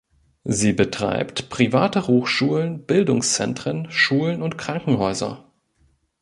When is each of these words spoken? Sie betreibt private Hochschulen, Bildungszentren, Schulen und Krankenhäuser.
Sie 0.49 0.73
betreibt 0.73 1.49
private 1.49 2.07
Hochschulen, 2.07 2.87
Bildungszentren, 2.87 3.91
Schulen 3.91 4.41
und 4.41 4.57
Krankenhäuser. 4.57 5.47